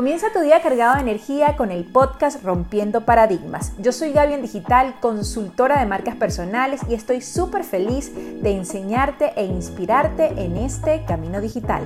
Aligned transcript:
Comienza 0.00 0.32
tu 0.32 0.40
día 0.40 0.62
cargado 0.62 0.94
de 0.94 1.02
energía 1.02 1.58
con 1.58 1.70
el 1.70 1.84
podcast 1.84 2.42
Rompiendo 2.42 3.04
Paradigmas. 3.04 3.74
Yo 3.76 3.92
soy 3.92 4.12
Gaby 4.12 4.32
en 4.32 4.40
Digital, 4.40 4.94
consultora 4.98 5.78
de 5.78 5.84
marcas 5.84 6.16
personales 6.16 6.80
y 6.88 6.94
estoy 6.94 7.20
súper 7.20 7.64
feliz 7.64 8.10
de 8.14 8.50
enseñarte 8.50 9.34
e 9.36 9.44
inspirarte 9.44 10.28
en 10.42 10.56
este 10.56 11.04
camino 11.04 11.42
digital. 11.42 11.82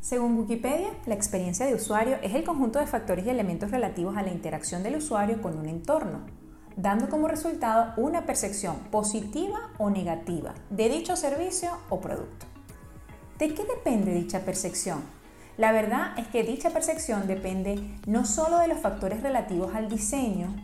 Según 0.00 0.36
Wikipedia, 0.40 0.90
la 1.06 1.14
experiencia 1.14 1.64
de 1.64 1.76
usuario 1.76 2.18
es 2.22 2.34
el 2.34 2.44
conjunto 2.44 2.78
de 2.78 2.86
factores 2.86 3.24
y 3.24 3.30
elementos 3.30 3.70
relativos 3.70 4.18
a 4.18 4.22
la 4.22 4.30
interacción 4.30 4.82
del 4.82 4.96
usuario 4.96 5.40
con 5.40 5.58
un 5.58 5.66
entorno 5.66 6.26
dando 6.76 7.08
como 7.08 7.28
resultado 7.28 7.92
una 7.96 8.26
percepción 8.26 8.76
positiva 8.90 9.70
o 9.78 9.90
negativa 9.90 10.54
de 10.70 10.88
dicho 10.88 11.16
servicio 11.16 11.70
o 11.88 12.00
producto. 12.00 12.46
¿De 13.38 13.54
qué 13.54 13.64
depende 13.64 14.12
dicha 14.12 14.40
percepción? 14.40 15.02
La 15.56 15.72
verdad 15.72 16.18
es 16.18 16.26
que 16.28 16.42
dicha 16.42 16.70
percepción 16.70 17.26
depende 17.26 17.98
no 18.06 18.24
solo 18.24 18.58
de 18.58 18.68
los 18.68 18.78
factores 18.78 19.22
relativos 19.22 19.74
al 19.74 19.88
diseño, 19.88 20.54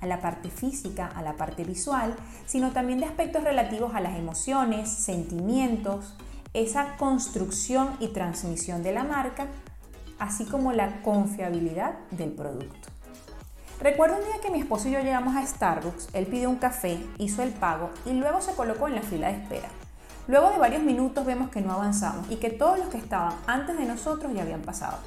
a 0.00 0.06
la 0.06 0.20
parte 0.20 0.50
física, 0.50 1.06
a 1.14 1.22
la 1.22 1.34
parte 1.34 1.64
visual, 1.64 2.14
sino 2.46 2.72
también 2.72 3.00
de 3.00 3.06
aspectos 3.06 3.44
relativos 3.44 3.94
a 3.94 4.00
las 4.00 4.16
emociones, 4.16 4.88
sentimientos, 4.88 6.16
esa 6.54 6.96
construcción 6.96 7.96
y 8.00 8.08
transmisión 8.08 8.82
de 8.82 8.92
la 8.92 9.04
marca, 9.04 9.46
así 10.18 10.44
como 10.44 10.72
la 10.72 11.02
confiabilidad 11.02 11.98
del 12.10 12.32
producto. 12.32 12.88
Recuerdo 13.80 14.18
un 14.18 14.24
día 14.24 14.42
que 14.42 14.50
mi 14.50 14.60
esposo 14.60 14.88
y 14.88 14.90
yo 14.90 15.00
llegamos 15.00 15.34
a 15.34 15.46
Starbucks, 15.46 16.08
él 16.12 16.26
pidió 16.26 16.50
un 16.50 16.56
café, 16.56 16.98
hizo 17.16 17.42
el 17.42 17.48
pago 17.48 17.88
y 18.04 18.12
luego 18.12 18.42
se 18.42 18.52
colocó 18.52 18.88
en 18.88 18.96
la 18.96 19.00
fila 19.00 19.28
de 19.28 19.38
espera. 19.38 19.68
Luego 20.28 20.50
de 20.50 20.58
varios 20.58 20.82
minutos 20.82 21.24
vemos 21.24 21.48
que 21.48 21.62
no 21.62 21.72
avanzamos 21.72 22.30
y 22.30 22.36
que 22.36 22.50
todos 22.50 22.78
los 22.78 22.88
que 22.88 22.98
estaban 22.98 23.32
antes 23.46 23.78
de 23.78 23.86
nosotros 23.86 24.34
ya 24.34 24.42
habían 24.42 24.60
pasado. 24.60 24.98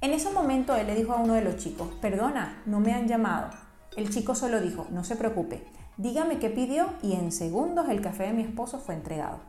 En 0.00 0.12
ese 0.12 0.30
momento 0.30 0.74
él 0.76 0.86
le 0.86 0.94
dijo 0.94 1.12
a 1.12 1.18
uno 1.20 1.34
de 1.34 1.42
los 1.42 1.58
chicos, 1.58 1.88
perdona, 2.00 2.62
no 2.64 2.80
me 2.80 2.94
han 2.94 3.06
llamado. 3.06 3.50
El 3.98 4.08
chico 4.08 4.34
solo 4.34 4.62
dijo, 4.62 4.86
no 4.88 5.04
se 5.04 5.16
preocupe, 5.16 5.62
dígame 5.98 6.38
qué 6.38 6.48
pidió 6.48 6.86
y 7.02 7.12
en 7.12 7.32
segundos 7.32 7.90
el 7.90 8.00
café 8.00 8.22
de 8.22 8.32
mi 8.32 8.44
esposo 8.44 8.78
fue 8.78 8.94
entregado. 8.94 9.40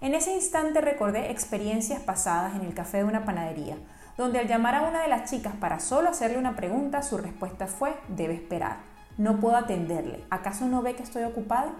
En 0.00 0.16
ese 0.16 0.34
instante 0.34 0.80
recordé 0.80 1.30
experiencias 1.30 2.02
pasadas 2.02 2.56
en 2.56 2.62
el 2.62 2.74
café 2.74 2.98
de 2.98 3.04
una 3.04 3.24
panadería, 3.24 3.76
donde 4.16 4.38
al 4.38 4.48
llamar 4.48 4.74
a 4.76 4.82
una 4.82 5.02
de 5.02 5.08
las 5.08 5.30
chicas 5.30 5.54
para 5.56 5.80
solo 5.80 6.10
hacerle 6.10 6.38
una 6.38 6.56
pregunta, 6.56 7.02
su 7.02 7.18
respuesta 7.18 7.66
fue, 7.66 7.94
debe 8.08 8.34
esperar, 8.34 8.78
no 9.18 9.40
puedo 9.40 9.56
atenderle, 9.56 10.24
¿acaso 10.30 10.66
no 10.66 10.82
ve 10.82 10.94
que 10.94 11.02
estoy 11.02 11.24
ocupada? 11.24 11.72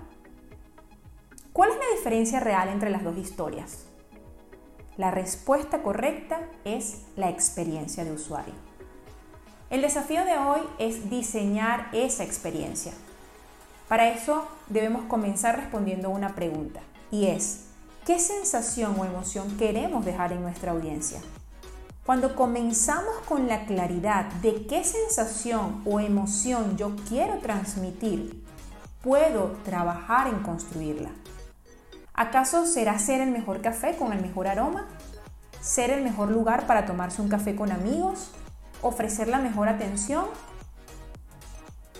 ¿Cuál 1.52 1.70
es 1.70 1.76
la 1.76 1.96
diferencia 1.96 2.40
real 2.40 2.68
entre 2.68 2.90
las 2.90 3.04
dos 3.04 3.16
historias? 3.16 3.86
La 4.96 5.10
respuesta 5.10 5.82
correcta 5.82 6.40
es 6.64 7.02
la 7.16 7.28
experiencia 7.28 8.04
de 8.04 8.12
usuario. 8.12 8.54
El 9.70 9.82
desafío 9.82 10.24
de 10.24 10.36
hoy 10.36 10.60
es 10.78 11.10
diseñar 11.10 11.88
esa 11.92 12.22
experiencia. 12.22 12.92
Para 13.88 14.08
eso 14.08 14.46
debemos 14.68 15.04
comenzar 15.04 15.56
respondiendo 15.56 16.10
una 16.10 16.34
pregunta 16.34 16.80
y 17.10 17.26
es, 17.26 17.66
¿qué 18.04 18.18
sensación 18.18 18.98
o 18.98 19.04
emoción 19.04 19.56
queremos 19.56 20.04
dejar 20.04 20.32
en 20.32 20.42
nuestra 20.42 20.72
audiencia? 20.72 21.20
Cuando 22.04 22.34
comenzamos 22.34 23.16
con 23.26 23.48
la 23.48 23.64
claridad 23.64 24.26
de 24.42 24.66
qué 24.66 24.84
sensación 24.84 25.80
o 25.86 26.00
emoción 26.00 26.76
yo 26.76 26.94
quiero 27.08 27.38
transmitir, 27.38 28.44
puedo 29.02 29.52
trabajar 29.64 30.26
en 30.26 30.40
construirla. 30.40 31.08
¿Acaso 32.12 32.66
será 32.66 32.98
ser 32.98 33.22
el 33.22 33.30
mejor 33.30 33.62
café 33.62 33.96
con 33.96 34.12
el 34.12 34.20
mejor 34.20 34.48
aroma? 34.48 34.86
¿Ser 35.62 35.88
el 35.88 36.04
mejor 36.04 36.30
lugar 36.30 36.66
para 36.66 36.84
tomarse 36.84 37.22
un 37.22 37.30
café 37.30 37.56
con 37.56 37.72
amigos? 37.72 38.32
¿Ofrecer 38.82 39.28
la 39.28 39.38
mejor 39.38 39.68
atención? 39.70 40.26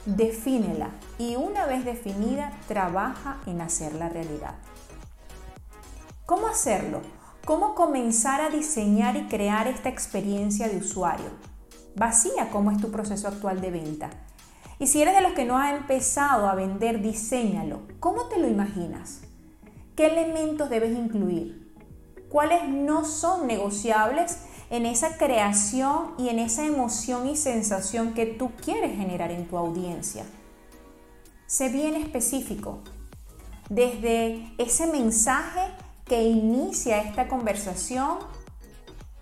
Defínela 0.05 0.91
y 1.17 1.37
una 1.37 1.65
vez 1.65 1.87
definida, 1.87 2.53
trabaja 2.69 3.39
en 3.47 3.63
hacerla 3.63 4.11
realidad. 4.11 4.55
¿Cómo 6.27 6.47
hacerlo? 6.47 7.01
¿Cómo 7.45 7.75
comenzar 7.75 8.41
a 8.41 8.49
diseñar 8.49 9.17
y 9.17 9.25
crear 9.25 9.67
esta 9.67 9.91
experiencia 9.91 10.67
de 10.67 10.79
usuario? 10.79 11.27
Vacía 11.95 12.49
cómo 12.51 12.71
es 12.71 12.79
tu 12.79 12.91
proceso 12.91 13.29
actual 13.29 13.61
de 13.61 13.71
venta. 13.71 14.09
Y 14.79 14.87
si 14.87 15.03
eres 15.03 15.15
de 15.15 15.21
los 15.21 15.35
que 15.35 15.45
no 15.45 15.59
ha 15.59 15.77
empezado 15.77 16.49
a 16.49 16.55
vender, 16.55 17.03
diséñalo. 17.03 17.83
¿Cómo 18.01 18.29
te 18.29 18.39
lo 18.39 18.49
imaginas? 18.49 19.21
¿Qué 19.95 20.07
elementos 20.07 20.71
debes 20.71 20.97
incluir? 20.97 21.71
¿Cuáles 22.31 22.67
no 22.67 23.05
son 23.05 23.47
negociables 23.47 24.39
en 24.71 24.87
esa 24.87 25.19
creación 25.19 26.15
y 26.17 26.31
en 26.31 26.39
esa 26.39 26.65
emoción 26.65 27.29
y 27.29 27.37
sensación 27.37 28.15
que 28.15 28.25
tú 28.25 28.53
quieres 28.53 28.97
generar 28.97 29.31
en 29.31 29.47
tu 29.47 29.59
audiencia? 29.59 30.25
Sé 31.47 31.69
bien 31.69 31.95
específico. 31.95 32.79
Desde 33.69 34.51
ese 34.57 34.87
mensaje 34.87 35.84
que 36.07 36.23
inicia 36.23 36.99
esta 36.99 37.29
conversación 37.29 38.19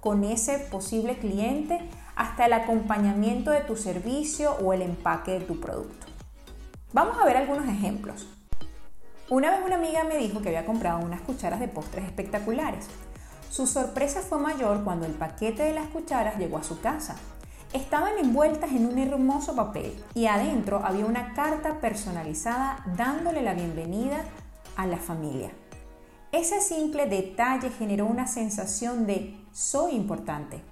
con 0.01 0.25
ese 0.25 0.59
posible 0.59 1.17
cliente 1.17 1.81
hasta 2.17 2.47
el 2.47 2.53
acompañamiento 2.53 3.51
de 3.51 3.61
tu 3.61 3.77
servicio 3.77 4.57
o 4.63 4.73
el 4.73 4.83
empaque 4.83 5.33
de 5.33 5.41
tu 5.41 5.61
producto. 5.61 6.07
Vamos 6.93 7.17
a 7.19 7.25
ver 7.25 7.37
algunos 7.37 7.69
ejemplos. 7.69 8.27
Una 9.31 9.51
vez 9.51 9.61
una 9.65 9.77
amiga 9.77 10.05
me 10.05 10.19
dijo 10.19 10.43
que 10.43 10.49
había 10.49 10.67
comprado 10.67 11.05
unas 11.05 11.23
cucharas 11.23 11.61
de 11.61 11.69
postres 11.69 12.05
espectaculares. 12.05 12.87
Su 13.49 13.67
sorpresa 13.67 14.21
fue 14.21 14.39
mayor 14.39 14.83
cuando 14.83 15.07
el 15.07 15.13
paquete 15.13 15.63
de 15.63 15.73
las 15.73 15.87
cucharas 15.87 16.37
llegó 16.39 16.59
a 16.59 16.65
su 16.65 16.81
casa. 16.81 17.17
Estaban 17.73 18.19
envueltas 18.19 18.73
en 18.73 18.87
un 18.87 18.99
hermoso 18.99 19.57
papel 19.57 19.95
y 20.15 20.27
adentro 20.27 20.83
había 20.85 21.07
una 21.07 21.33
carta 21.33 21.81
personalizada 21.81 22.85
dándole 22.97 23.41
la 23.41 23.55
bienvenida 23.55 24.25
a 24.77 24.87
la 24.87 24.99
familia. 24.99 25.51
Ese 26.33 26.63
simple 26.63 27.05
detalle 27.05 27.69
generó 27.69 28.07
una 28.07 28.27
sensación 28.27 29.07
de 29.07 29.39
soy 29.53 29.93
importante. 29.93 30.63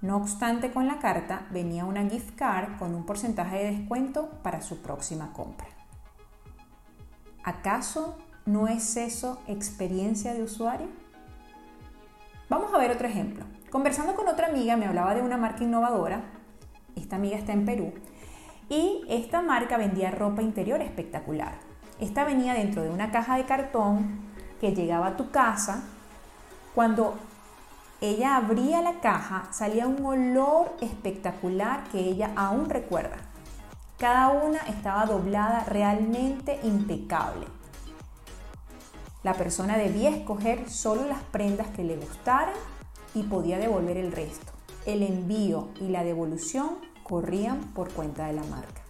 No 0.00 0.16
obstante, 0.16 0.70
con 0.70 0.86
la 0.86 1.00
carta 1.00 1.48
venía 1.50 1.84
una 1.84 2.08
gift 2.08 2.36
card 2.36 2.78
con 2.78 2.94
un 2.94 3.04
porcentaje 3.04 3.58
de 3.58 3.72
descuento 3.72 4.28
para 4.44 4.62
su 4.62 4.80
próxima 4.80 5.32
compra. 5.32 5.66
¿Acaso 7.42 8.16
no 8.46 8.68
es 8.68 8.96
eso 8.96 9.42
experiencia 9.48 10.34
de 10.34 10.44
usuario? 10.44 10.86
Vamos 12.48 12.72
a 12.72 12.78
ver 12.78 12.92
otro 12.92 13.08
ejemplo. 13.08 13.44
Conversando 13.70 14.14
con 14.14 14.28
otra 14.28 14.46
amiga 14.46 14.76
me 14.76 14.86
hablaba 14.86 15.16
de 15.16 15.22
una 15.22 15.36
marca 15.36 15.64
innovadora. 15.64 16.22
Esta 16.94 17.16
amiga 17.16 17.36
está 17.36 17.52
en 17.52 17.66
Perú. 17.66 17.92
Y 18.68 19.04
esta 19.08 19.42
marca 19.42 19.76
vendía 19.76 20.12
ropa 20.12 20.42
interior 20.42 20.80
espectacular. 20.80 21.54
Esta 21.98 22.22
venía 22.24 22.54
dentro 22.54 22.84
de 22.84 22.90
una 22.90 23.10
caja 23.10 23.36
de 23.36 23.46
cartón 23.46 24.31
que 24.62 24.76
llegaba 24.76 25.08
a 25.08 25.16
tu 25.16 25.32
casa, 25.32 25.82
cuando 26.72 27.16
ella 28.00 28.36
abría 28.36 28.80
la 28.80 29.00
caja 29.00 29.48
salía 29.50 29.88
un 29.88 30.06
olor 30.06 30.76
espectacular 30.80 31.82
que 31.90 31.98
ella 31.98 32.30
aún 32.36 32.70
recuerda. 32.70 33.16
Cada 33.98 34.28
una 34.28 34.58
estaba 34.58 35.04
doblada 35.06 35.64
realmente 35.64 36.60
impecable. 36.62 37.46
La 39.24 39.34
persona 39.34 39.76
debía 39.76 40.10
escoger 40.10 40.70
solo 40.70 41.06
las 41.06 41.24
prendas 41.24 41.66
que 41.70 41.82
le 41.82 41.96
gustaran 41.96 42.54
y 43.14 43.24
podía 43.24 43.58
devolver 43.58 43.96
el 43.96 44.12
resto. 44.12 44.52
El 44.86 45.02
envío 45.02 45.70
y 45.80 45.88
la 45.88 46.04
devolución 46.04 46.78
corrían 47.02 47.58
por 47.74 47.90
cuenta 47.90 48.28
de 48.28 48.34
la 48.34 48.44
marca. 48.44 48.80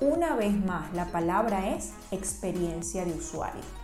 Una 0.00 0.36
vez 0.36 0.54
más, 0.62 0.92
la 0.92 1.06
palabra 1.06 1.70
es 1.70 1.94
experiencia 2.10 3.06
de 3.06 3.14
usuario. 3.14 3.79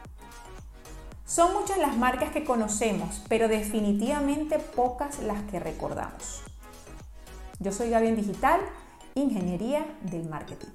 Son 1.26 1.52
muchas 1.54 1.78
las 1.78 1.96
marcas 1.96 2.30
que 2.30 2.44
conocemos, 2.44 3.20
pero 3.28 3.48
definitivamente 3.48 4.60
pocas 4.60 5.18
las 5.18 5.42
que 5.50 5.58
recordamos. 5.58 6.42
Yo 7.58 7.72
soy 7.72 7.90
Gaby 7.90 8.06
en 8.06 8.16
Digital, 8.16 8.60
Ingeniería 9.16 9.84
del 10.02 10.28
Marketing. 10.28 10.68